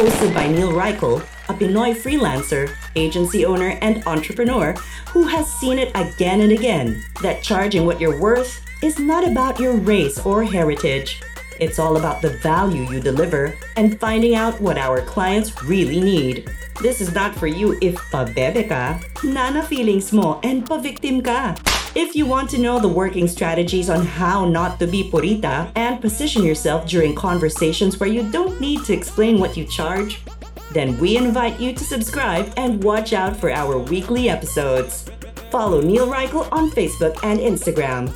[0.00, 1.20] Hosted by Neil Reichel,
[1.50, 4.72] a Pinoy freelancer, agency owner, and entrepreneur
[5.10, 9.60] who has seen it again and again that charging what you're worth is not about
[9.60, 11.20] your race or heritage.
[11.60, 16.50] It's all about the value you deliver and finding out what our clients really need.
[16.80, 21.54] This is not for you if pabebe ka, nana feelings mo, and pa-victim ka.
[21.96, 26.00] If you want to know the working strategies on how not to be purita and
[26.00, 30.22] position yourself during conversations where you don't need to explain what you charge,
[30.70, 35.10] then we invite you to subscribe and watch out for our weekly episodes.
[35.50, 38.14] Follow Neil Reichel on Facebook and Instagram.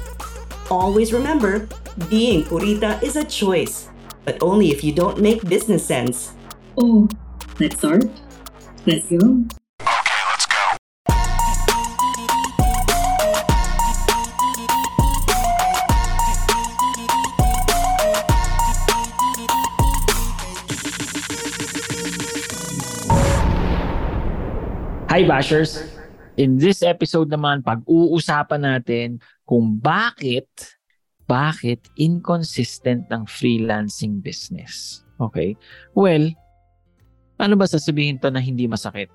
[0.71, 1.69] Always remember,
[2.09, 3.89] being purita is a choice,
[4.25, 6.35] but only if you don't make business sense.
[6.79, 7.09] Oh,
[7.59, 8.05] let's start.
[8.87, 9.45] Let's go.
[25.15, 25.79] Hi Bashers!
[26.43, 30.51] In this episode naman, pag-uusapan natin kung bakit
[31.31, 35.07] bakit inconsistent ng freelancing business.
[35.23, 35.55] Okay?
[35.95, 36.35] Well,
[37.39, 39.07] ano ba sasabihin to na hindi masakit?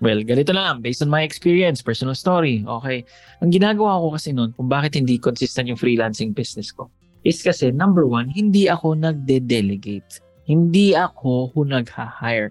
[0.00, 3.04] Well, ganito lang, based on my experience, personal story, okay?
[3.44, 6.88] Ang ginagawa ko kasi noon, kung bakit hindi consistent yung freelancing business ko,
[7.20, 10.24] is kasi number one, hindi ako nagde-delegate.
[10.48, 12.48] Hindi ako nag-hire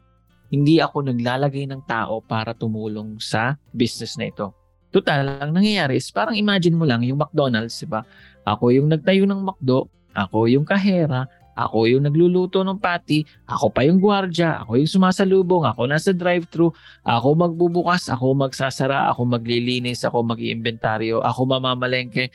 [0.49, 4.53] hindi ako naglalagay ng tao para tumulong sa business na ito.
[4.93, 8.05] Total, ang nangyayari is parang imagine mo lang yung McDonald's, di ba?
[8.47, 13.87] Ako yung nagtayo ng McDo, ako yung kahera, ako yung nagluluto ng patty, ako pa
[13.87, 16.71] yung gwardya, ako yung sumasalubong, ako nasa drive-thru,
[17.07, 22.31] ako magbubukas, ako magsasara, ako maglilinis, ako mag-iimbentaryo, ako mamamalengke.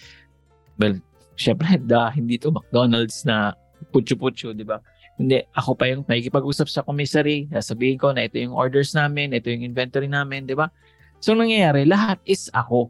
[0.81, 1.01] Well,
[1.37, 3.53] syempre, da, hindi to McDonald's na
[3.93, 4.81] putyo-putyo, di ba?
[5.21, 9.53] Hindi, ako pa yung nakikipag-usap sa commissary, sasabihin ko na ito yung orders namin, ito
[9.53, 10.73] yung inventory namin, di ba?
[11.21, 12.89] So, nangyayari, lahat is ako.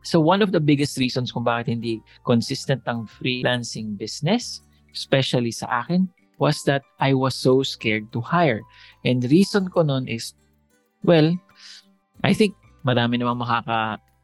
[0.00, 4.64] So, one of the biggest reasons kung bakit hindi consistent ang freelancing business,
[4.96, 6.08] especially sa akin,
[6.40, 8.64] was that I was so scared to hire.
[9.04, 10.32] And reason ko nun is,
[11.04, 11.36] well,
[12.24, 13.44] I think marami namang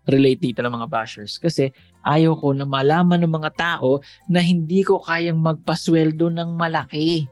[0.08, 1.68] makaka-relate dito ng mga bashers kasi
[2.00, 4.00] ayaw ko na malaman ng mga tao
[4.32, 7.28] na hindi ko kayang magpasweldo ng malaki.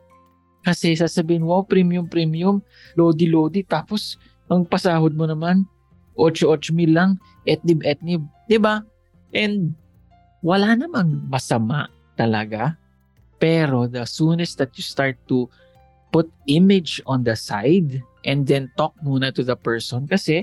[0.61, 2.61] Kasi sasabihin, wow, premium, premium,
[2.99, 3.63] lodi, lodi.
[3.65, 4.21] Tapos,
[4.51, 5.65] ang pasahod mo naman,
[6.19, 7.11] 8-8 mil lang,
[7.49, 8.21] etnib, etnib.
[8.21, 8.45] ba?
[8.51, 8.75] Diba?
[9.33, 9.73] And
[10.43, 11.89] wala namang masama
[12.19, 12.77] talaga.
[13.39, 15.47] Pero the soonest that you start to
[16.11, 20.43] put image on the side and then talk muna to the person kasi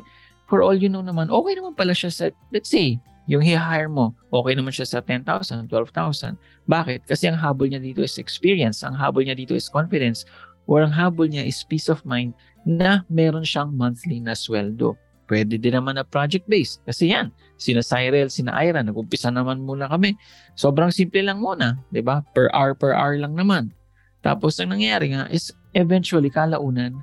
[0.54, 4.14] for all you know naman, okay naman pala siya sa, let's say, yung hi-hire mo,
[4.30, 6.38] okay naman siya sa 10,000, 12,000.
[6.70, 7.10] Bakit?
[7.10, 10.30] Kasi ang habol niya dito is experience, ang habol niya dito is confidence,
[10.70, 12.38] or ang habol niya is peace of mind
[12.70, 14.94] na meron siyang monthly na sweldo.
[15.26, 16.86] Pwede din naman na project-based.
[16.86, 20.14] Kasi yan, sina Cyril, sina Ira, nag-umpisa naman muna kami.
[20.54, 22.22] Sobrang simple lang muna, di ba?
[22.38, 23.74] Per hour, per hour lang naman.
[24.22, 26.94] Tapos ang nangyayari nga is eventually, kalaunan,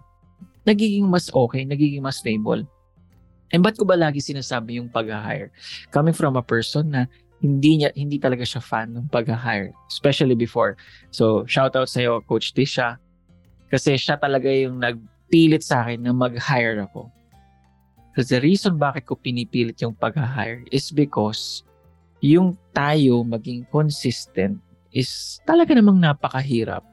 [0.68, 2.62] nagiging mas okay, nagiging mas stable.
[3.50, 5.50] And ba't ko ba lagi sinasabi yung pag-hire?
[5.90, 10.76] Coming from a person na hindi niya hindi talaga siya fan ng pag-hire, especially before.
[11.10, 13.00] So, shout out sa iyo Coach Tisha
[13.72, 17.08] kasi siya talaga yung nagpilit sa akin na mag-hire ako.
[18.10, 21.64] Because the reason bakit ko pinipilit yung pag-hire is because
[22.20, 24.60] yung tayo maging consistent
[24.92, 26.84] is talaga namang napakahirap.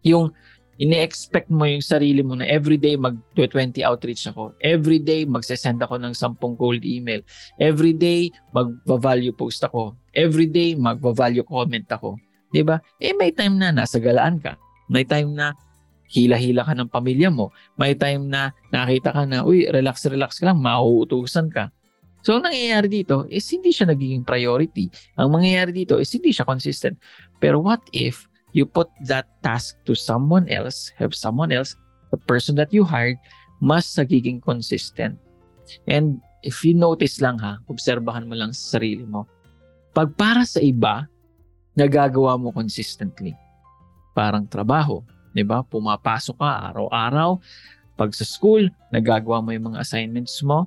[0.00, 0.32] Yung
[0.80, 4.56] ini-expect mo yung sarili mo na everyday mag-20 outreach ako.
[4.64, 7.20] Everyday magsesend ako ng 10 cold email.
[7.60, 9.92] Everyday mag-value post ako.
[10.16, 12.16] Everyday mag-value comment ako.
[12.48, 12.80] 'Di ba?
[12.96, 14.56] Eh may time na nasa galaan ka.
[14.88, 15.52] May time na
[16.10, 17.54] hila-hila ka ng pamilya mo.
[17.78, 21.70] May time na nakita ka na, uy, relax-relax ka lang, mauutusan ka.
[22.20, 24.90] So, ang nangyayari dito is hindi siya nagiging priority.
[25.16, 26.98] Ang mangyayari dito is hindi siya consistent.
[27.40, 31.76] Pero what if you put that task to someone else, have someone else,
[32.10, 33.18] the person that you hired,
[33.62, 35.14] mas nagiging consistent.
[35.86, 39.28] And if you notice lang ha, obserbahan mo lang sa sarili mo,
[39.94, 41.06] pag para sa iba,
[41.78, 43.34] nagagawa mo consistently.
[44.14, 45.62] Parang trabaho, di ba?
[45.62, 47.38] Pumapasok ka araw-araw,
[48.00, 50.64] Pag sa school, nagagawa mo yung mga assignments mo,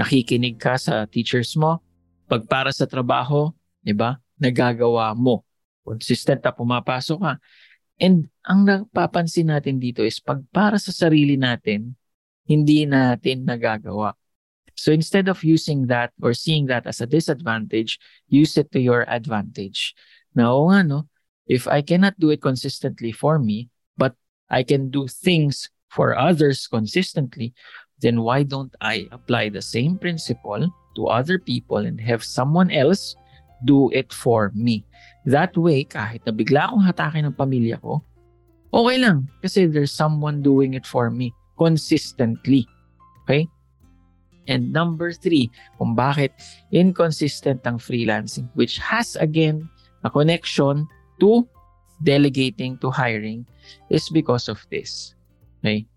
[0.00, 1.84] nakikinig ka sa teachers mo.
[2.32, 3.52] Pag para sa trabaho,
[3.84, 4.16] di ba?
[4.40, 5.44] Nagagawa mo.
[5.86, 7.38] Consistent na pumapasok ka.
[8.02, 11.94] And ang napapansin natin dito is pag para sa sarili natin,
[12.44, 14.18] hindi natin nagagawa.
[14.76, 17.96] So instead of using that or seeing that as a disadvantage,
[18.28, 19.96] use it to your advantage.
[20.36, 21.00] Now, nga, no?
[21.48, 24.12] If I cannot do it consistently for me, but
[24.50, 27.54] I can do things for others consistently,
[28.04, 33.16] then why don't I apply the same principle to other people and have someone else
[33.64, 34.84] do it for me?
[35.24, 38.04] That way, kahit na bigla akong hatakin ng pamilya ko,
[38.74, 42.68] okay lang kasi there's someone doing it for me consistently.
[43.24, 43.48] Okay?
[44.46, 46.30] And number three, kung bakit
[46.70, 49.66] inconsistent ang freelancing, which has again
[50.06, 50.86] a connection
[51.18, 51.42] to
[52.06, 53.42] delegating to hiring,
[53.90, 55.18] is because of this.
[55.60, 55.88] Okay?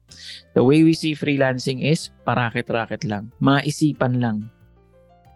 [0.57, 3.29] The way we see freelancing is parakit-rakit lang.
[3.37, 4.49] Maisipan lang.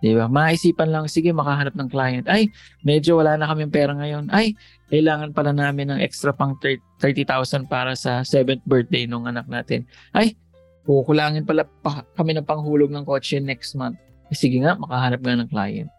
[0.03, 0.27] Di ba?
[0.27, 2.27] Maisipan lang, sige, makahanap ng client.
[2.27, 2.51] Ay,
[2.83, 4.27] medyo wala na kami pera ngayon.
[4.35, 4.51] Ay,
[4.91, 9.87] kailangan pala namin ng extra pang 30,000 para sa 7th birthday nung anak natin.
[10.11, 10.35] Ay,
[10.83, 13.95] kukulangin pala pa kami ng panghulog ng kotse next month.
[14.27, 15.89] Eh, sige nga, makahanap nga ng client.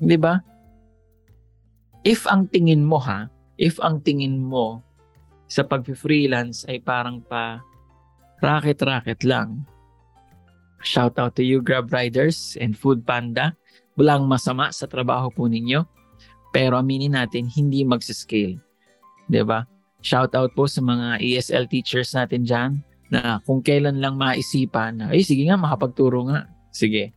[0.00, 0.40] Di ba?
[2.08, 3.28] If ang tingin mo ha,
[3.60, 4.80] if ang tingin mo
[5.44, 7.60] sa pag-freelance ay parang pa
[8.40, 9.60] racket-racket lang.
[10.84, 13.56] Shout out to you Grab Riders and Food Panda.
[13.96, 15.88] Walang masama sa trabaho po ninyo.
[16.52, 18.60] Pero aminin natin, hindi magsiscale.
[18.60, 19.28] ba?
[19.28, 19.60] Diba?
[20.04, 22.70] Shout out po sa mga ESL teachers natin dyan
[23.08, 26.46] na kung kailan lang maisipan na, ay sige nga, makapagturo nga.
[26.70, 27.10] Sige.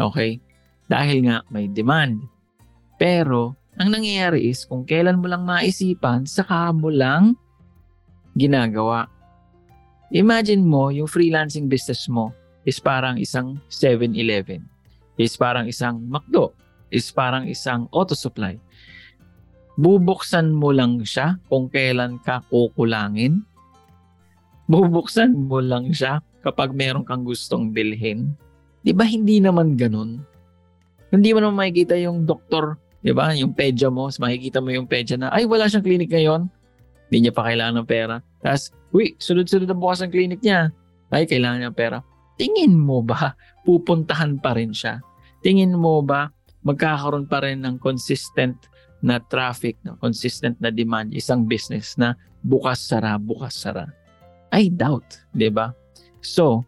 [0.00, 0.40] Okay?
[0.88, 2.24] Dahil nga may demand.
[2.96, 7.36] Pero, ang nangyayari is, kung kailan mo lang maisipan, saka mo lang
[8.34, 9.06] ginagawa.
[10.14, 14.64] Imagine mo, yung freelancing business mo is parang isang 7-Eleven,
[15.20, 16.56] is parang isang McDo,
[16.88, 18.56] is parang isang auto supply.
[19.74, 23.42] Bubuksan mo lang siya kung kailan ka kukulangin.
[24.70, 28.32] Bubuksan mo lang siya kapag meron kang gustong bilhin.
[28.84, 30.22] Di ba hindi naman ganun?
[31.10, 33.34] Hindi mo naman makikita yung doktor, di ba?
[33.34, 36.46] Yung pedya mo, makikita mo yung pedya na, ay wala siyang clinic ngayon.
[37.10, 38.18] Hindi niya pa kailangan ng pera.
[38.40, 40.74] Tapos, uy, sunod-sunod na bukas ang clinic niya.
[41.10, 41.98] Ay, kailangan niya pera.
[42.34, 44.98] Tingin mo ba, pupuntahan pa rin siya?
[45.44, 46.30] Tingin mo ba,
[46.66, 48.56] magkakaroon pa rin ng consistent
[49.04, 53.86] na traffic, na consistent na demand, isang business na bukas-sara, bukas-sara?
[54.50, 55.76] I doubt, di ba?
[56.24, 56.64] So,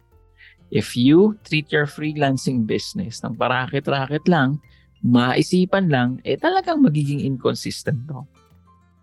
[0.69, 4.61] if you treat your freelancing business ng parakit-rakit lang,
[5.01, 8.21] maisipan lang, eh talagang magiging inconsistent to.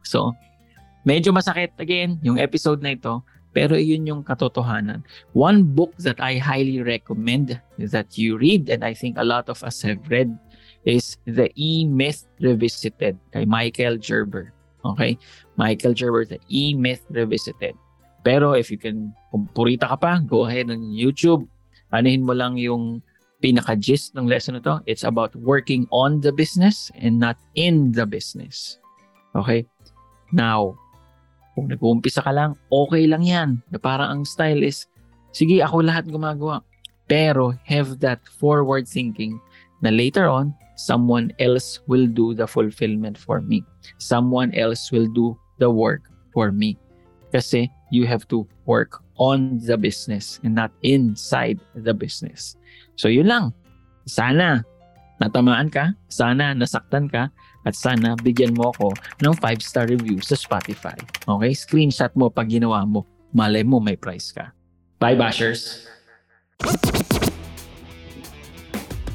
[0.07, 0.37] So,
[1.05, 3.21] Medyo masakit again yung episode na ito,
[3.55, 5.07] pero iyon yung katotohanan.
[5.33, 9.63] One book that I highly recommend that you read and I think a lot of
[9.63, 10.35] us have read
[10.85, 14.53] is The E-Myth Revisited kay Michael Gerber.
[14.85, 15.17] Okay?
[15.57, 17.79] Michael Gerber, The E-Myth Revisited.
[18.27, 21.47] Pero if you can, kung purita ka pa, go ahead on YouTube.
[21.95, 23.01] Anuhin mo lang yung
[23.41, 24.75] pinaka-gist ng lesson na to.
[24.89, 28.81] It's about working on the business and not in the business.
[29.37, 29.69] Okay?
[30.33, 30.81] Now,
[31.55, 33.63] kung nag-uumpisa ka lang, okay lang yan.
[33.71, 34.91] Na parang ang style is,
[35.31, 36.61] sige, ako lahat gumagawa.
[37.07, 39.39] Pero have that forward thinking
[39.81, 43.63] na later on, someone else will do the fulfillment for me.
[44.03, 46.03] Someone else will do the work
[46.35, 46.75] for me.
[47.31, 52.59] Kasi you have to work on the business and not inside the business.
[52.99, 53.55] So yun lang.
[54.11, 54.67] Sana
[55.23, 57.31] natamaan ka, sana nasaktan ka,
[57.65, 58.93] at sana bigyan mo ako
[59.25, 60.95] ng 5-star review sa Spotify.
[61.25, 61.53] Okay?
[61.57, 63.09] Screenshot mo pag ginawa mo.
[63.35, 64.55] Malay mo may price ka.
[65.03, 65.91] Bye, Bashers!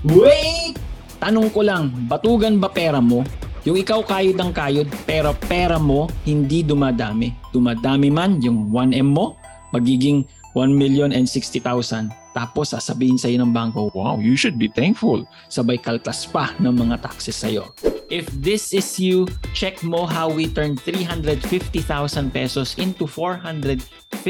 [0.03, 0.75] Wait!
[1.19, 3.23] Tanong ko lang, batugan ba pera mo?
[3.67, 7.35] Yung ikaw kayod ng kayod, pero pera mo hindi dumadami.
[7.51, 9.35] Dumadami man yung 1M mo,
[9.75, 10.23] magiging
[10.55, 12.07] 1 million and 60,000.
[12.31, 15.19] Tapos sasabihin sa iyo ng bangko, wow, you should be thankful.
[15.51, 17.67] Sabay kaltas pa ng mga taxes sa iyo.
[18.09, 24.25] If this is you, check mo how we turned 350,000 pesos into 455,000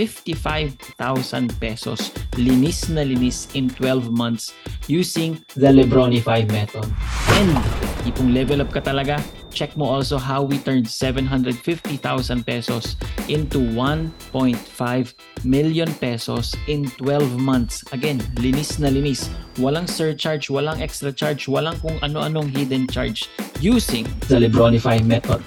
[1.64, 2.12] pesos.
[2.36, 4.52] Linis na linis in 12 months
[4.92, 6.92] using the Lebronify method.
[7.40, 7.56] And
[8.04, 12.96] ipong level up ka talaga, check mo also how we turned 750,000 pesos
[13.28, 15.14] into 1.5
[15.44, 17.84] million pesos in 12 months.
[17.92, 19.30] Again, linis na linis.
[19.58, 23.28] Walang surcharge, walang extra charge, walang kung ano-anong hidden charge
[23.60, 25.44] using the Lebronify method.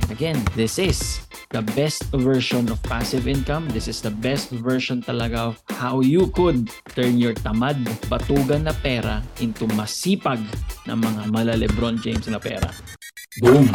[0.00, 3.68] And again, this is the best version of passive income.
[3.70, 8.74] This is the best version talaga of how you could turn your tamad, batugan na
[8.82, 10.42] pera into masipag
[10.86, 12.70] na mga mala Lebron James na pera.
[13.38, 13.68] Boom!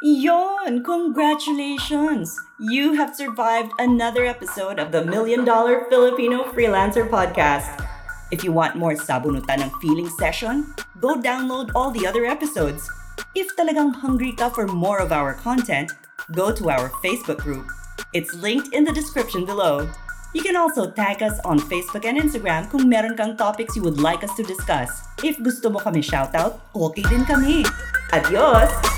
[0.00, 0.84] Yon!
[0.84, 2.38] Congratulations!
[2.60, 7.66] You have survived another episode of the Million Dollar Filipino Freelancer Podcast.
[8.30, 10.70] If you want more sabunutan ng feeling session,
[11.02, 12.86] go download all the other episodes.
[13.34, 15.90] If talagang hungry ka for more of our content,
[16.30, 17.66] go to our Facebook group.
[18.12, 19.88] It's linked in the description below.
[20.34, 24.04] You can also tag us on Facebook and Instagram kung meron kang topics you would
[24.04, 25.08] like us to discuss.
[25.24, 27.64] If gusto mo kami shoutout, okay din kami.
[28.12, 28.91] Adios!